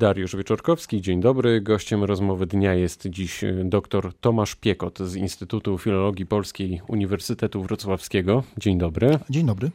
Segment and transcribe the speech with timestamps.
[0.00, 1.60] Dariusz Wieczorkowski, dzień dobry.
[1.60, 8.42] Gościem rozmowy dnia jest dziś dr Tomasz Piekot z Instytutu Filologii Polskiej Uniwersytetu Wrocławskiego.
[8.58, 9.18] Dzień dobry.
[9.30, 9.70] Dzień dobry.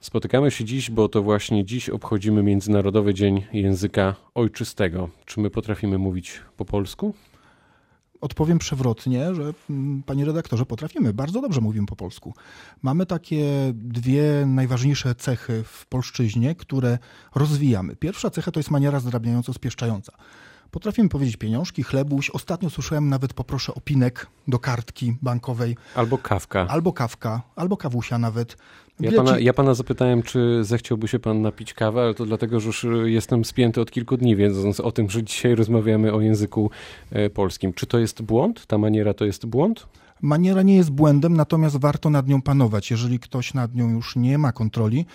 [0.00, 5.08] Spotykamy się dziś, bo to właśnie dziś obchodzimy Międzynarodowy Dzień Języka Ojczystego.
[5.24, 7.14] Czy my potrafimy mówić po polsku?
[8.24, 11.12] Odpowiem przewrotnie, że mm, panie redaktorze, potrafimy.
[11.12, 12.34] Bardzo dobrze mówimy po polsku.
[12.82, 16.98] Mamy takie dwie najważniejsze cechy w polszczyźnie, które
[17.34, 17.96] rozwijamy.
[17.96, 20.10] Pierwsza cecha to jest maniera zdrabniająco-spieszczająca.
[20.74, 22.30] Potrafimy powiedzieć pieniążki, chlebuś.
[22.30, 25.76] Ostatnio słyszałem nawet poproszę opinek do kartki bankowej.
[25.94, 26.66] Albo kawka.
[26.68, 28.56] Albo kawka, albo kawusia nawet.
[29.00, 32.66] Ja pana, ja pana zapytałem, czy zechciałby się pan napić kawę, ale to dlatego, że
[32.66, 36.70] już jestem spięty od kilku dni, wiedząc o tym, że dzisiaj rozmawiamy o języku
[37.10, 37.72] e, polskim.
[37.72, 38.66] Czy to jest błąd?
[38.66, 39.86] Ta maniera to jest błąd?
[40.24, 42.90] Maniera nie jest błędem, natomiast warto nad nią panować.
[42.90, 45.06] Jeżeli ktoś nad nią już nie ma kontroli,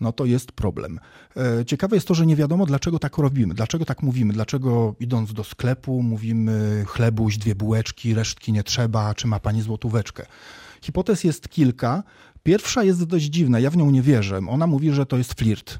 [0.00, 1.00] no to jest problem.
[1.36, 5.32] E, ciekawe jest to, że nie wiadomo, dlaczego tak robimy, dlaczego tak mówimy, dlaczego idąc
[5.32, 10.26] do sklepu mówimy chlebuś, dwie bułeczki, resztki nie trzeba, czy ma pani złotóweczkę.
[10.82, 12.02] Hipotez jest kilka.
[12.42, 14.40] Pierwsza jest dość dziwna, ja w nią nie wierzę.
[14.48, 15.78] Ona mówi, że to jest flirt.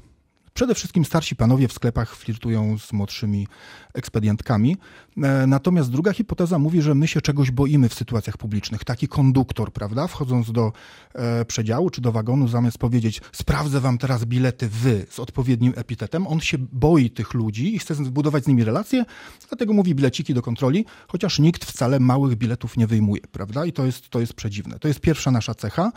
[0.55, 3.47] Przede wszystkim starsi panowie w sklepach flirtują z młodszymi
[3.93, 4.77] ekspedientkami.
[5.23, 8.83] E, natomiast druga hipoteza mówi, że my się czegoś boimy w sytuacjach publicznych.
[8.83, 10.71] Taki konduktor, prawda, wchodząc do
[11.13, 16.27] e, przedziału czy do wagonu, zamiast powiedzieć, sprawdzę wam teraz bilety wy z odpowiednim epitetem,
[16.27, 19.05] on się boi tych ludzi i chce zbudować z nimi relacje,
[19.49, 23.65] dlatego mówi bileciki do kontroli, chociaż nikt wcale małych biletów nie wyjmuje, prawda?
[23.65, 24.79] I to jest, to jest przedziwne.
[24.79, 25.91] To jest pierwsza nasza cecha.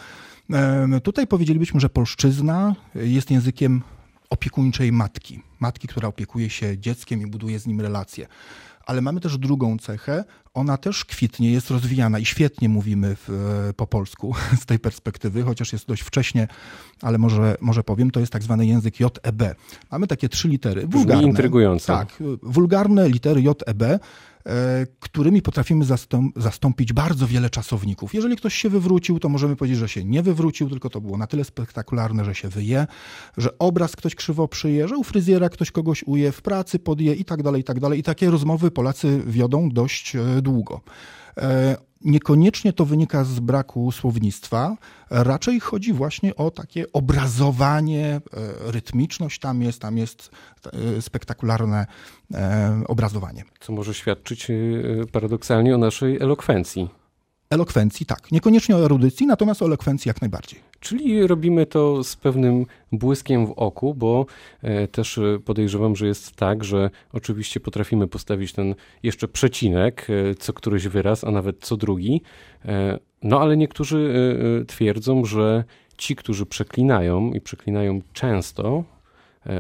[0.53, 3.83] E, tutaj powiedzielibyśmy, że polszczyzna jest językiem
[4.31, 5.43] opiekuńczej matki.
[5.61, 8.27] Matki, która opiekuje się dzieckiem i buduje z nim relacje.
[8.87, 10.25] Ale mamy też drugą cechę,
[10.59, 15.73] ona też kwitnie, jest rozwijana i świetnie mówimy w, po polsku z tej perspektywy, chociaż
[15.73, 16.48] jest dość wcześnie,
[17.03, 19.42] ale może, może powiem, to jest tak zwany język JEB.
[19.91, 20.86] Mamy takie trzy litery.
[20.86, 21.86] Wulgarne, Brzmi intrygująco.
[21.86, 24.01] Tak, wulgarne litery JEB,
[24.48, 25.84] E, którymi potrafimy
[26.36, 28.14] zastąpić bardzo wiele czasowników.
[28.14, 31.27] Jeżeli ktoś się wywrócił, to możemy powiedzieć, że się nie wywrócił, tylko to było na
[31.27, 32.86] tyle spektakularne, że się wyje,
[33.36, 37.25] że obraz ktoś krzywo przyje, że u fryzjera ktoś kogoś uje, w pracy podje i
[37.25, 37.98] tak dalej, i tak dalej.
[37.98, 40.81] I takie rozmowy Polacy wiodą dość e, długo.
[41.36, 44.77] E, Niekoniecznie to wynika z braku słownictwa,
[45.11, 48.20] raczej chodzi właśnie o takie obrazowanie, e,
[48.73, 50.31] rytmiczność tam jest, tam jest
[50.98, 51.87] e, spektakularne
[52.89, 53.45] obrazowanie.
[53.61, 54.48] Co może świadczyć
[55.13, 56.89] paradoksalnie o naszej elokwencji.
[57.51, 58.33] Elokwencji, tak.
[58.33, 60.61] Niekoniecznie o erudycji, natomiast o elokwencji jak najbardziej.
[60.80, 64.27] Czyli robimy to z pewnym błyskiem w oku, bo
[64.62, 70.34] e, też e, podejrzewam, że jest tak, że oczywiście potrafimy postawić ten jeszcze przecinek, e,
[70.34, 72.22] co któryś wyraz, a nawet co drugi.
[73.22, 74.14] No ale niektórzy
[74.68, 75.64] twierdzą, że
[75.96, 78.84] ci, którzy przeklinają i przeklinają często,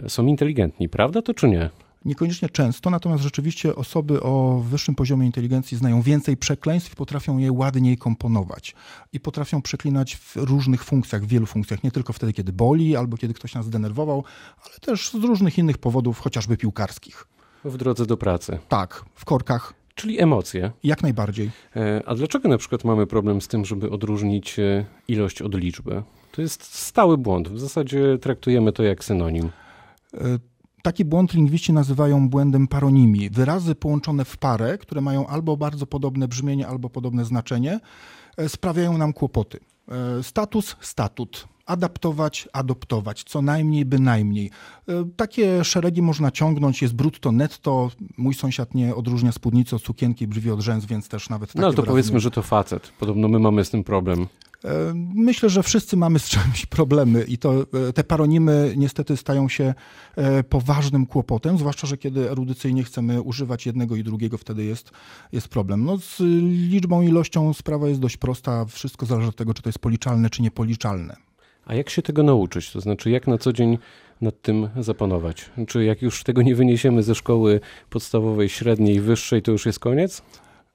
[0.08, 0.88] są inteligentni.
[0.88, 1.70] Prawda to czy nie?
[2.08, 7.52] Niekoniecznie często, natomiast rzeczywiście osoby o wyższym poziomie inteligencji znają więcej przekleństw i potrafią je
[7.52, 8.74] ładniej komponować.
[9.12, 13.16] I potrafią przeklinać w różnych funkcjach, w wielu funkcjach, nie tylko wtedy, kiedy boli albo
[13.16, 14.24] kiedy ktoś nas zdenerwował,
[14.64, 17.26] ale też z różnych innych powodów, chociażby piłkarskich.
[17.64, 18.58] W drodze do pracy.
[18.68, 19.74] Tak, w korkach.
[19.94, 20.72] Czyli emocje.
[20.84, 21.50] Jak najbardziej.
[21.76, 26.02] E, a dlaczego na przykład mamy problem z tym, żeby odróżnić e, ilość od liczby?
[26.32, 27.48] To jest stały błąd.
[27.48, 29.50] W zasadzie traktujemy to jak synonim.
[30.88, 33.30] Taki błąd lingwiści nazywają błędem paronimii.
[33.30, 37.80] Wyrazy połączone w parę, które mają albo bardzo podobne brzmienie, albo podobne znaczenie,
[38.36, 39.60] e, sprawiają nam kłopoty.
[39.88, 41.48] E, status, statut.
[41.66, 44.50] Adaptować, adoptować, co najmniej, bynajmniej.
[44.88, 47.90] E, takie szeregi można ciągnąć, jest brutto, netto.
[48.16, 51.66] Mój sąsiad nie odróżnia spódnicy od sukienki, brwi od rzęs, więc też nawet takie No
[51.66, 52.92] ale to powiedzmy, że to facet.
[52.98, 54.26] Podobno my mamy z tym problem.
[54.64, 59.48] E, myślę, że wszyscy mamy z czymś problemy i to, e, te paronimy niestety stają
[59.48, 59.74] się
[60.16, 64.90] e, poważnym kłopotem, zwłaszcza, że kiedy erudycyjnie chcemy używać jednego i drugiego, wtedy jest,
[65.32, 65.84] jest problem.
[65.84, 66.20] No, z
[66.70, 68.64] liczbą, ilością sprawa jest dość prosta.
[68.64, 71.16] Wszystko zależy od tego, czy to jest policzalne, czy niepoliczalne.
[71.66, 72.72] A jak się tego nauczyć?
[72.72, 73.78] To znaczy, jak na co dzień
[74.20, 75.50] nad tym zapanować?
[75.66, 77.60] Czy jak już tego nie wyniesiemy ze szkoły
[77.90, 80.22] podstawowej, średniej, wyższej, to już jest koniec?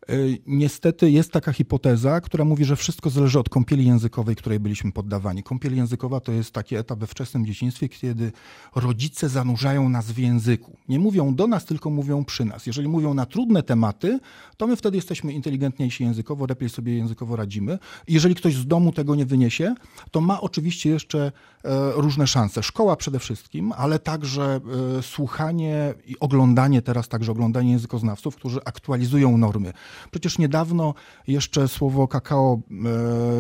[0.10, 0.16] E,
[0.48, 5.44] niestety jest taka hipoteza, która mówi, że wszystko zależy od kąpieli językowej, której byliśmy poddawani.
[5.44, 8.32] Kąpiel językowa to jest taki etap we wczesnym dzieciństwie, kiedy
[8.76, 10.78] rodzice zanurzają nas w języku.
[10.90, 12.68] Nie mówią do nas, tylko mówią przy nas.
[12.68, 14.20] Jeżeli mówią na trudne tematy,
[14.58, 17.80] to my wtedy jesteśmy inteligentniejsi językowo, lepiej sobie językowo radzimy.
[18.08, 19.76] Jeżeli ktoś z domu tego nie wyniesie,
[20.12, 21.32] to ma oczywiście jeszcze
[21.64, 22.64] e, różne szanse.
[22.64, 24.60] Szkoła przede wszystkim, ale także
[25.00, 29.74] e, słuchanie i oglądanie teraz, także oglądanie językoznawców, którzy aktualizują normy
[30.12, 30.94] Przecież niedawno
[31.28, 32.60] jeszcze słowo kakao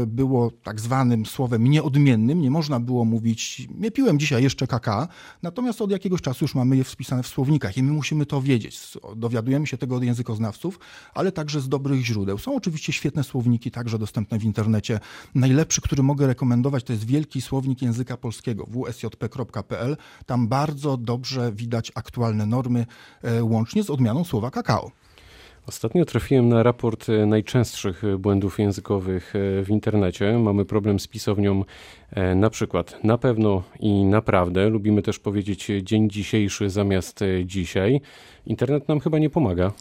[0.01, 5.07] e, było tak zwanym słowem nieodmiennym, nie można było mówić, nie piłem dzisiaj jeszcze kakao,
[5.43, 8.79] natomiast od jakiegoś czasu już mamy je wpisane w słownikach i my musimy to wiedzieć.
[9.15, 10.79] Dowiadujemy się tego od językoznawców,
[11.13, 12.37] ale także z dobrych źródeł.
[12.37, 14.99] Są oczywiście świetne słowniki, także dostępne w internecie.
[15.35, 19.97] Najlepszy, który mogę rekomendować, to jest Wielki Słownik Języka Polskiego, wsjp.pl.
[20.25, 22.85] Tam bardzo dobrze widać aktualne normy,
[23.21, 24.91] e, łącznie z odmianą słowa kakao.
[25.67, 30.39] Ostatnio trafiłem na raport e, najczęstszych e, błędów językowych w internecie.
[30.39, 31.63] Mamy problem z pisownią
[32.35, 34.69] na przykład na pewno i naprawdę.
[34.69, 38.01] Lubimy też powiedzieć dzień dzisiejszy zamiast dzisiaj.
[38.45, 39.71] Internet nam chyba nie pomaga.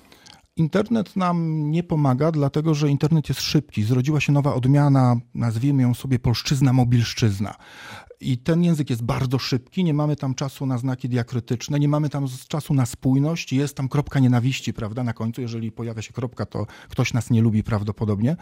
[0.56, 3.82] Internet nam nie pomaga, dlatego że internet jest szybki.
[3.82, 7.54] Zrodziła się nowa odmiana, nazwijmy ją sobie polszczyzna, mobilszczyzna.
[8.20, 12.08] I ten język jest bardzo szybki, nie mamy tam czasu na znaki diakrytyczne, nie mamy
[12.08, 15.40] tam czasu na spójność, jest tam kropka nienawiści, prawda, na końcu.
[15.40, 18.37] Jeżeli pojawia się kropka, to ktoś nas nie lubi prawdopodobnie.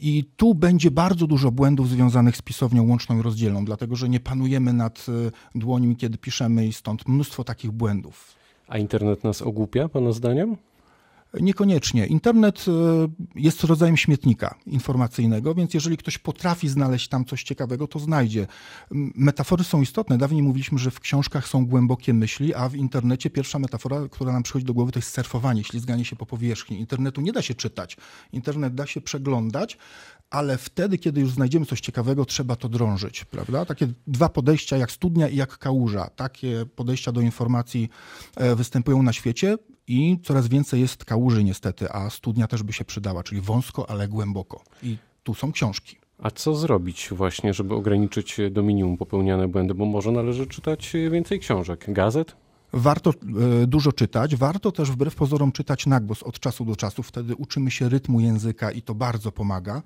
[0.00, 4.20] I tu będzie bardzo dużo błędów związanych z pisownią łączną i rozdzielną, dlatego że nie
[4.20, 8.34] panujemy nad y, dłońmi, kiedy piszemy i stąd mnóstwo takich błędów.
[8.68, 10.56] A internet nas ogłupia, Pana zdaniem?
[11.34, 12.06] Niekoniecznie.
[12.06, 12.70] Internet e,
[13.34, 18.46] jest rodzajem śmietnika informacyjnego, więc jeżeli ktoś potrafi znaleźć tam coś ciekawego, to znajdzie.
[19.14, 20.18] Metafory są istotne.
[20.18, 24.42] Dawniej mówiliśmy, że w książkach są głębokie myśli, a w internecie pierwsza metafora, która nam
[24.42, 26.78] przychodzi do głowy, to jest surfowanie, ślizganie się po powierzchni.
[26.80, 27.96] Internetu nie da się czytać.
[28.32, 29.78] Internet da się przeglądać,
[30.30, 33.64] ale wtedy, kiedy już znajdziemy coś ciekawego, trzeba to drążyć, prawda?
[33.64, 36.10] Takie dwa podejścia, jak studnia i jak kałuża.
[36.16, 37.88] Takie podejścia do informacji
[38.36, 39.58] e, występują na świecie
[39.88, 44.08] i coraz więcej jest kałuży niestety, a studnia też by się przydała, czyli wąsko, ale
[44.08, 44.62] głęboko.
[44.82, 45.96] I tu są książki.
[46.18, 49.74] A co zrobić właśnie, żeby ograniczyć do minimum popełniane błędy?
[49.74, 52.36] Bo może należy czytać więcej książek, gazet?
[52.72, 57.02] Warto e, dużo czytać, warto też wbrew pozorom czytać na głos od czasu do czasu,
[57.02, 59.82] wtedy uczymy się rytmu języka i to bardzo pomaga.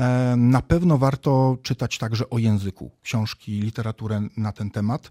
[0.00, 5.10] E, na pewno warto czytać także o języku, książki, literaturę na ten temat.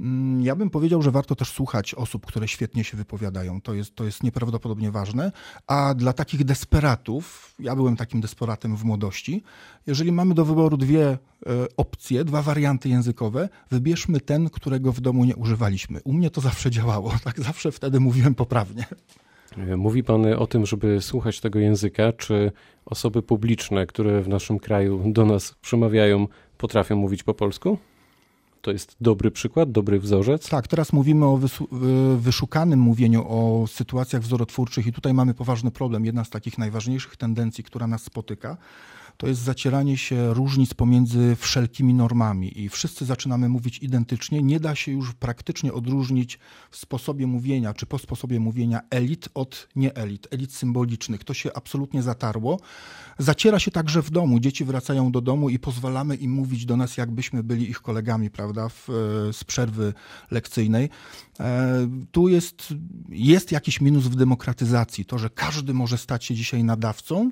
[0.00, 3.60] Mm, ja bym powiedział, że warto też słuchać osób, które świetnie się wypowiadają.
[3.60, 5.32] To jest, to jest nieprawdopodobnie ważne.
[5.66, 9.42] A dla takich desperatów, ja byłem takim desperatem w młodości,
[9.86, 11.18] jeżeli mamy do wyboru dwie e,
[11.76, 16.00] opcje, dwa warianty językowe, wybierzmy ten, którego w domu nie używaliśmy.
[16.04, 18.86] U mnie to zawsze działało, tak zawsze wtedy mówiłem poprawnie.
[19.58, 22.12] E, mówi Pan o tym, żeby słuchać tego języka.
[22.12, 22.52] Czy
[22.86, 26.28] osoby publiczne, które w naszym kraju do nas przemawiają,
[26.58, 27.78] potrafią mówić po polsku?
[28.66, 30.48] To jest dobry przykład, dobry wzorzec?
[30.48, 31.40] Tak, teraz mówimy o
[32.16, 36.04] wyszukanym mówieniu, o sytuacjach wzorotwórczych i tutaj mamy poważny problem.
[36.04, 38.56] Jedna z takich najważniejszych tendencji, która nas spotyka,
[39.16, 44.42] to jest zacieranie się różnic pomiędzy wszelkimi normami i wszyscy zaczynamy mówić identycznie.
[44.42, 46.38] Nie da się już praktycznie odróżnić
[46.70, 51.24] w sposobie mówienia, czy po sposobie mówienia elit od nieelit, elit symbolicznych.
[51.24, 52.60] To się absolutnie zatarło.
[53.18, 54.40] Zaciera się także w domu.
[54.40, 58.68] Dzieci wracają do domu i pozwalamy im mówić do nas, jakbyśmy byli ich kolegami, prawda,
[58.68, 58.88] w,
[59.32, 59.94] z przerwy
[60.30, 60.88] lekcyjnej.
[61.40, 62.74] E, tu jest,
[63.08, 65.04] jest jakiś minus w demokratyzacji.
[65.04, 67.30] To, że każdy może stać się dzisiaj nadawcą,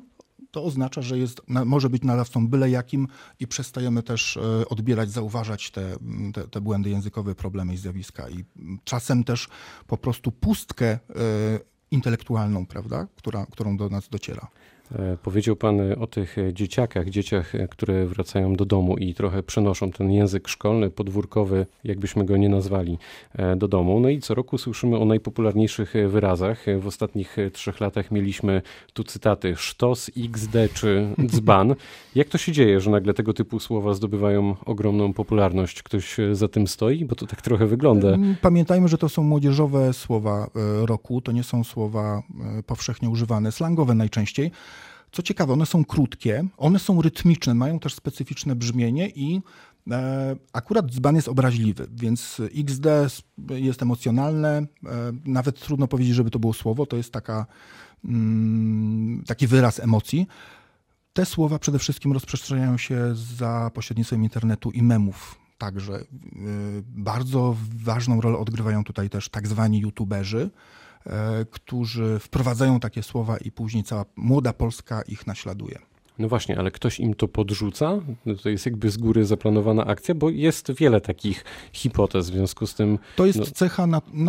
[0.54, 3.08] to oznacza, że jest, może być nadawcą byle jakim
[3.40, 5.96] i przestajemy też e, odbierać, zauważać te,
[6.34, 8.28] te, te błędy językowe, problemy i zjawiska.
[8.28, 8.44] I
[8.84, 9.48] czasem też
[9.86, 10.98] po prostu pustkę e,
[11.90, 14.48] intelektualną, prawda, która, którą do nas dociera.
[14.92, 20.12] E, powiedział Pan o tych dzieciakach, dzieciach, które wracają do domu i trochę przenoszą ten
[20.12, 22.98] język szkolny, podwórkowy, jakbyśmy go nie nazwali,
[23.32, 24.00] e, do domu.
[24.00, 26.64] No i co roku słyszymy o najpopularniejszych wyrazach.
[26.80, 31.74] W ostatnich trzech latach mieliśmy tu cytaty sztos, xd czy dzban.
[32.14, 35.82] Jak to się dzieje, że nagle tego typu słowa zdobywają ogromną popularność?
[35.82, 37.04] Ktoś za tym stoi?
[37.04, 38.08] Bo to tak trochę wygląda.
[38.08, 40.50] Mm, pamiętajmy, że to są młodzieżowe słowa
[40.82, 42.22] e, roku, to nie są słowa
[42.66, 44.50] powszechnie używane, slangowe najczęściej.
[45.14, 49.40] Co ciekawe, one są krótkie, one są rytmiczne, mają też specyficzne brzmienie i
[49.90, 52.86] e, akurat dzban jest obraźliwy, więc XD
[53.50, 54.66] jest emocjonalne, e,
[55.24, 57.46] nawet trudno powiedzieć, żeby to było słowo, to jest taka,
[58.04, 60.26] mm, taki wyraz emocji.
[61.12, 65.38] Te słowa przede wszystkim rozprzestrzeniają się za pośrednictwem internetu i memów.
[65.58, 66.04] Także e,
[66.86, 70.50] bardzo ważną rolę odgrywają tutaj też tak zwani youtuberzy,
[71.50, 75.78] którzy wprowadzają takie słowa i później cała młoda Polska ich naśladuje.
[76.18, 78.00] No właśnie, ale ktoś im to podrzuca?
[78.26, 82.66] No to jest jakby z góry zaplanowana akcja, bo jest wiele takich hipotez w związku
[82.66, 82.98] z tym.
[83.16, 83.44] To jest no...
[83.44, 83.86] cecha,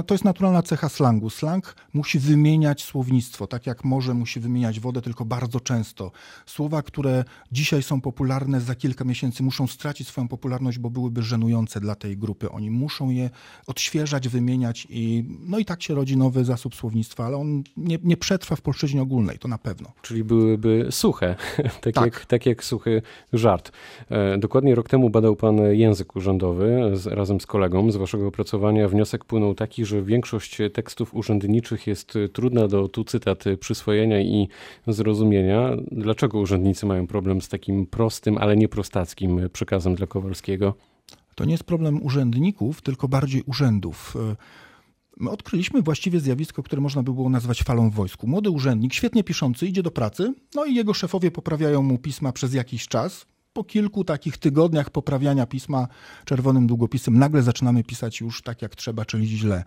[0.08, 1.30] to jest naturalna cecha slangu.
[1.30, 6.12] Slang musi wymieniać słownictwo, tak jak morze musi wymieniać wodę, tylko bardzo często.
[6.46, 11.80] Słowa, które dzisiaj są popularne, za kilka miesięcy muszą stracić swoją popularność, bo byłyby żenujące
[11.80, 12.50] dla tej grupy.
[12.50, 13.30] Oni muszą je
[13.68, 18.18] odświeżać, wymieniać i no i tak się rodzi nowy zasób słownictwa, ale on nie, nie
[18.18, 19.92] przetrwa w polszczyźnie ogólnej, to na pewno.
[20.02, 21.36] Czyli byłyby suche
[21.82, 22.06] tak, tak.
[22.06, 23.02] Jak, tak jak suchy
[23.34, 23.72] żart.
[24.12, 27.92] E, dokładnie rok temu badał pan język urzędowy z, razem z kolegą.
[27.92, 33.44] Z waszego opracowania wniosek płynął taki, że większość tekstów urzędniczych jest trudna do, tu cytat,
[33.60, 34.48] przyswojenia i
[34.88, 35.72] zrozumienia.
[35.92, 40.74] Dlaczego urzędnicy mają problem z takim prostym, ale nieprostackim przekazem dla Kowalskiego?
[41.36, 44.18] To nie jest problem urzędników, tylko bardziej urzędów.
[45.18, 48.28] My odkryliśmy właściwie zjawisko, które można by było nazwać falą w wojsku.
[48.28, 52.54] Młody urzędnik, świetnie piszący, idzie do pracy, no i jego szefowie poprawiają mu pisma przez
[52.54, 55.88] jakiś czas, po kilku takich tygodniach poprawiania pisma
[56.26, 59.64] czerwonym długopisem nagle zaczynamy pisać już tak jak trzeba, czyli źle.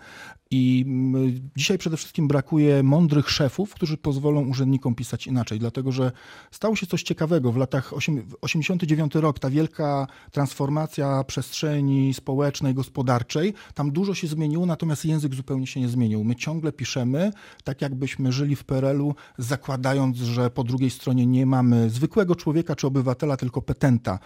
[0.50, 6.12] I mm, dzisiaj przede wszystkim brakuje mądrych szefów, którzy pozwolą urzędnikom pisać inaczej, dlatego że
[6.50, 7.52] stało się coś ciekawego.
[7.52, 7.92] W latach
[8.40, 15.66] 89 rok, ta wielka transformacja przestrzeni społecznej, gospodarczej, tam dużo się zmieniło, natomiast język zupełnie
[15.66, 16.24] się nie zmienił.
[16.24, 17.32] My ciągle piszemy
[17.64, 22.86] tak, jakbyśmy żyli w PRL-u, zakładając, że po drugiej stronie nie mamy zwykłego człowieka czy
[22.86, 24.18] obywatela, tylko petenta.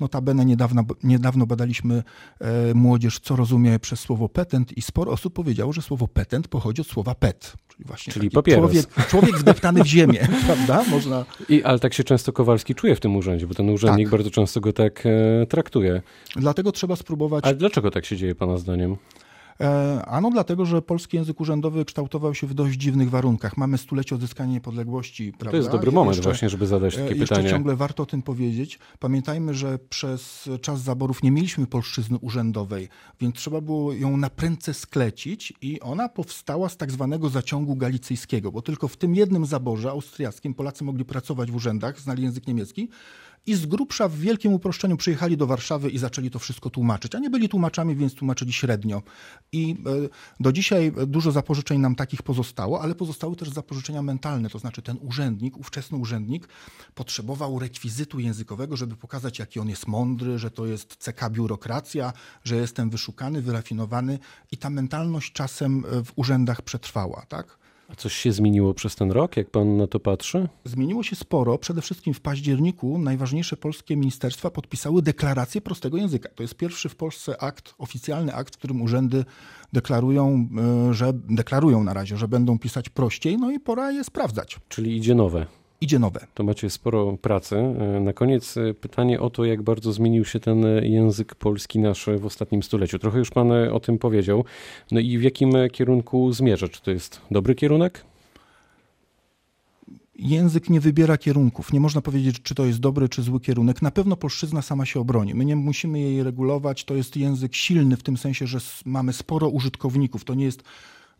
[0.00, 2.02] Notabene niedawno, niedawno badaliśmy
[2.40, 6.82] e, młodzież, co rozumie przez słowo petent i sporo osób powiedziało, że słowo petent pochodzi
[6.82, 7.52] od słowa pet.
[7.68, 8.30] Czyli właśnie czyli.
[8.30, 10.84] Człowiek, człowiek wdeptany w ziemię, prawda?
[10.90, 11.24] Można...
[11.48, 14.10] I, ale tak się często Kowalski czuje w tym urzędzie, bo ten urzędnik tak.
[14.10, 16.02] bardzo często go tak e, traktuje.
[16.36, 17.44] Dlatego trzeba spróbować...
[17.44, 18.96] Ale dlaczego tak się dzieje pana zdaniem?
[19.60, 23.56] E, ano dlatego, że polski język urzędowy kształtował się w dość dziwnych warunkach.
[23.56, 25.32] Mamy stulecie odzyskania niepodległości.
[25.32, 25.50] Prawda?
[25.50, 27.50] To jest dobry moment jeszcze, właśnie, żeby zadać takie jeszcze pytanie.
[27.50, 28.78] ciągle warto o tym powiedzieć.
[28.98, 32.88] Pamiętajmy, że przez czas zaborów nie mieliśmy polszczyzny urzędowej,
[33.20, 38.52] więc trzeba było ją na prędce sklecić i ona powstała z tak zwanego zaciągu galicyjskiego,
[38.52, 42.88] bo tylko w tym jednym zaborze austriackim Polacy mogli pracować w urzędach, znali język niemiecki,
[43.46, 47.14] i z grubsza w wielkim uproszczeniu przyjechali do Warszawy i zaczęli to wszystko tłumaczyć.
[47.14, 49.02] A nie byli tłumaczami, więc tłumaczyli średnio.
[49.52, 50.08] I e,
[50.40, 54.98] do dzisiaj dużo zapożyczeń nam takich pozostało, ale pozostały też zapożyczenia mentalne, to znaczy ten
[55.00, 56.48] urzędnik, ówczesny urzędnik
[56.94, 62.12] potrzebował rekwizytu językowego, żeby pokazać, jaki on jest mądry, że to jest CK biurokracja,
[62.44, 64.18] że jestem wyszukany, wyrafinowany
[64.52, 67.59] i ta mentalność czasem w urzędach przetrwała, tak?
[67.92, 70.48] A coś się zmieniło przez ten rok, jak pan na to patrzy?
[70.64, 71.58] Zmieniło się sporo.
[71.58, 76.28] Przede wszystkim w październiku najważniejsze polskie ministerstwa podpisały deklarację prostego języka.
[76.34, 79.24] To jest pierwszy w Polsce akt, oficjalny akt, w którym urzędy
[79.72, 80.48] deklarują,
[80.88, 84.58] e, że deklarują na razie, że będą pisać prościej, no i pora je sprawdzać.
[84.68, 86.26] Czyli idzie nowe idzie nowe.
[86.34, 87.56] To macie sporo pracy.
[87.56, 92.06] E, na koniec e, pytanie o to, jak bardzo zmienił się ten język polski nasz
[92.18, 92.98] w ostatnim stuleciu.
[92.98, 94.44] Trochę już Pan e, o tym powiedział.
[94.90, 96.68] No i w jakim kierunku zmierza?
[96.68, 98.04] Czy to jest dobry kierunek?
[100.20, 101.72] język nie wybiera kierunków.
[101.72, 103.82] Nie można powiedzieć, czy to jest dobry, czy zły kierunek.
[103.82, 105.34] Na pewno polszczyzna sama się obroni.
[105.34, 106.84] My nie musimy jej regulować.
[106.84, 110.24] To jest język silny w tym sensie, że mamy sporo użytkowników.
[110.24, 110.62] To nie jest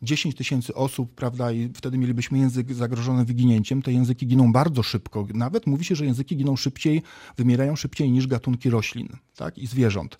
[0.02, 3.82] 10 tysięcy osób, prawda, i wtedy mielibyśmy język zagrożony wyginięciem.
[3.82, 5.26] Te języki giną bardzo szybko.
[5.34, 7.02] Nawet mówi się, że języki giną szybciej,
[7.36, 10.18] wymierają szybciej niż gatunki roślin tak, i zwierząt.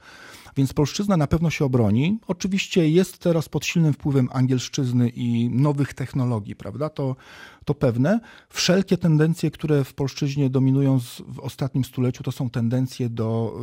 [0.56, 2.18] Więc polszczyzna na pewno się obroni.
[2.26, 6.88] Oczywiście jest teraz pod silnym wpływem angielszczyzny i nowych technologii, prawda?
[6.88, 7.16] To,
[7.64, 8.20] to pewne.
[8.48, 13.58] Wszelkie tendencje, które w polszczyźnie dominują w ostatnim stuleciu, to są tendencje do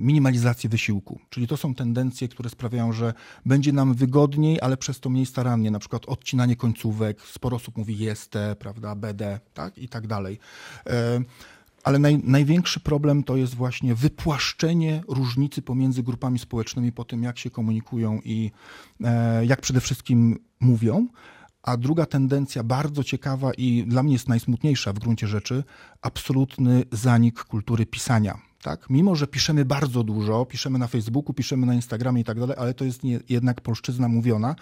[0.00, 1.20] minimalizacji wysiłku.
[1.30, 3.14] Czyli to są tendencje, które sprawiają, że
[3.46, 5.26] będzie nam wygodniej, ale przez to mniej
[5.62, 5.70] starannie.
[5.70, 7.20] Na przykład odcinanie końcówek.
[7.20, 9.78] Sporo osób mówi jeste, prawda, BD, tak?
[9.78, 10.38] I tak dalej.
[10.86, 11.22] E,
[11.84, 17.38] ale naj, największy problem to jest właśnie wypłaszczenie różnicy pomiędzy grupami społecznymi po tym, jak
[17.38, 18.50] się komunikują i
[19.04, 21.08] e, jak przede wszystkim mówią.
[21.62, 25.64] A druga tendencja, bardzo ciekawa i dla mnie jest najsmutniejsza w gruncie rzeczy,
[26.02, 28.38] absolutny zanik kultury pisania.
[28.62, 28.90] Tak?
[28.90, 32.74] Mimo, że piszemy bardzo dużo, piszemy na Facebooku, piszemy na Instagramie i tak dalej, ale
[32.74, 34.54] to jest nie, jednak polszczyzna mówiona.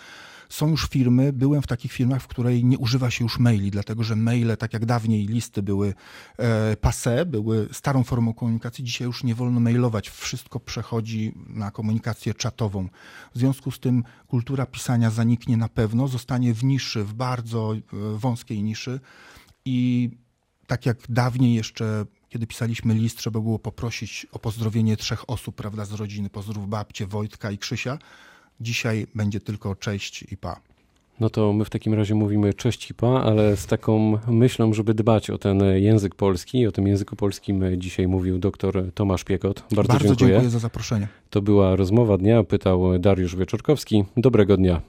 [0.51, 4.05] Są już firmy, byłem w takich firmach, w której nie używa się już maili, dlatego
[4.05, 5.95] że maile, tak jak dawniej listy były
[6.37, 10.11] e, passe, były starą formą komunikacji, dzisiaj już nie wolno mailować.
[10.11, 12.89] Wszystko przechodzi na komunikację czatową.
[13.35, 17.81] W związku z tym kultura pisania zaniknie na pewno, zostanie w niszy, w bardzo e,
[18.19, 19.01] wąskiej niszy
[19.65, 20.11] i
[20.67, 25.85] tak jak dawniej jeszcze kiedy pisaliśmy list, trzeba było poprosić o pozdrowienie trzech osób, prawda,
[25.85, 26.31] z rodziny.
[26.31, 27.99] Pozdrów babcie, Wojtka i Krzysia.
[28.61, 30.61] Dzisiaj będzie tylko cześć i pa.
[31.21, 35.31] No to my w takim razie mówimy cześć IPA, ale z taką myślą, żeby dbać
[35.31, 36.67] o ten język polski.
[36.67, 39.65] O tym języku polskim dzisiaj mówił dr Tomasz Piekot.
[39.73, 40.29] Bardzo, Bardzo dziękuję.
[40.31, 41.09] dziękuję za zaproszenie.
[41.31, 44.05] To była rozmowa dnia, pytał Dariusz Wieczorkowski.
[44.17, 44.81] Dobrego dnia.